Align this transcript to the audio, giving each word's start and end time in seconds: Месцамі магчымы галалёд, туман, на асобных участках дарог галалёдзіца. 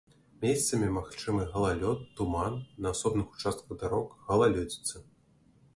Месцамі 0.43 0.87
магчымы 0.95 1.43
галалёд, 1.53 1.99
туман, 2.19 2.53
на 2.85 2.97
асобных 2.97 3.27
участках 3.39 3.77
дарог 3.85 4.19
галалёдзіца. 4.27 5.07